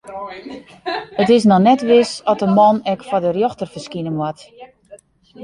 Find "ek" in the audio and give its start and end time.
2.93-3.05